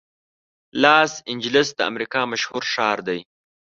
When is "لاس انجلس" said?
0.83-1.69